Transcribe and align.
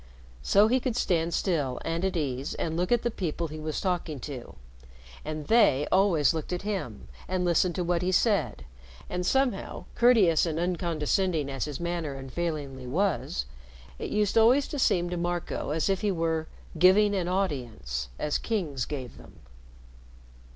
So 0.41 0.67
he 0.67 0.79
could 0.79 0.95
stand 0.95 1.31
still 1.31 1.79
and 1.85 2.03
at 2.03 2.17
ease 2.17 2.55
and 2.55 2.75
look 2.75 2.91
at 2.91 3.03
the 3.03 3.11
people 3.11 3.49
he 3.49 3.59
was 3.59 3.79
talking 3.79 4.19
to, 4.21 4.55
and 5.23 5.45
they 5.45 5.85
always 5.91 6.33
looked 6.33 6.51
at 6.51 6.63
him 6.63 7.07
and 7.27 7.45
listened 7.45 7.75
to 7.75 7.83
what 7.83 8.01
he 8.01 8.11
said, 8.11 8.65
and 9.11 9.23
somehow, 9.23 9.85
courteous 9.93 10.47
and 10.47 10.57
uncondescending 10.57 11.51
as 11.51 11.65
his 11.65 11.79
manner 11.79 12.15
unfailingly 12.15 12.87
was, 12.87 13.45
it 13.99 14.09
used 14.09 14.39
always 14.39 14.67
to 14.69 14.79
seem 14.79 15.07
to 15.11 15.17
Marco 15.17 15.69
as 15.69 15.87
if 15.87 16.01
he 16.01 16.11
were 16.11 16.47
"giving 16.79 17.13
an 17.13 17.27
audience" 17.27 18.09
as 18.17 18.39
kings 18.39 18.85
gave 18.85 19.19
them. 19.19 19.41